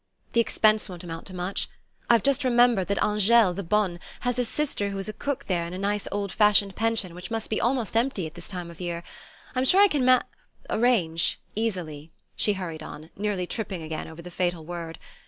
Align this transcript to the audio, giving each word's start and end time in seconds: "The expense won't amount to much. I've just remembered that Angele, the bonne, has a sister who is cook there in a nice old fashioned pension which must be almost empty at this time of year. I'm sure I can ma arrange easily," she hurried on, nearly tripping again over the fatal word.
"The 0.33 0.41
expense 0.41 0.89
won't 0.89 1.03
amount 1.03 1.27
to 1.27 1.33
much. 1.35 1.69
I've 2.09 2.23
just 2.23 2.43
remembered 2.43 2.87
that 2.87 3.03
Angele, 3.03 3.53
the 3.53 3.61
bonne, 3.61 3.99
has 4.21 4.39
a 4.39 4.45
sister 4.45 4.89
who 4.89 4.97
is 4.97 5.13
cook 5.19 5.45
there 5.45 5.63
in 5.67 5.73
a 5.75 5.77
nice 5.77 6.07
old 6.11 6.31
fashioned 6.31 6.75
pension 6.75 7.13
which 7.13 7.29
must 7.29 7.51
be 7.51 7.61
almost 7.61 7.95
empty 7.95 8.25
at 8.25 8.33
this 8.33 8.47
time 8.47 8.71
of 8.71 8.81
year. 8.81 9.03
I'm 9.53 9.63
sure 9.63 9.79
I 9.83 9.87
can 9.87 10.03
ma 10.03 10.21
arrange 10.71 11.39
easily," 11.55 12.11
she 12.35 12.53
hurried 12.53 12.81
on, 12.81 13.11
nearly 13.15 13.45
tripping 13.45 13.83
again 13.83 14.07
over 14.07 14.23
the 14.23 14.31
fatal 14.31 14.65
word. 14.65 14.97